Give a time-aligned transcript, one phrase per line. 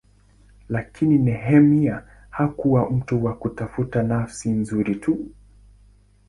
[0.69, 5.17] Lakini Nehemia hakuwa mtu wa kutafuta nafasi nzuri tu.